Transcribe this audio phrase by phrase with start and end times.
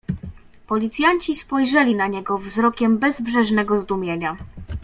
[0.67, 4.37] "Policjanci spojrzeli na niego wzrokiem bezbrzeżnego zdumienia."